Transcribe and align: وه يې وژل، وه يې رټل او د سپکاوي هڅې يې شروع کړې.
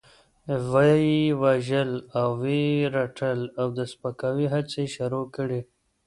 وه 0.71 0.85
يې 1.05 1.15
وژل، 1.41 1.91
وه 2.39 2.49
يې 2.63 2.89
رټل 2.95 3.39
او 3.59 3.67
د 3.77 3.79
سپکاوي 3.91 4.45
هڅې 4.53 4.81
يې 4.85 4.91
شروع 4.95 5.25
کړې. 5.35 5.61